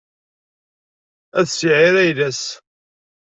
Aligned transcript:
Ad 1.39 1.47
s-iεir 1.49 1.95
ayla-s. 2.03 2.41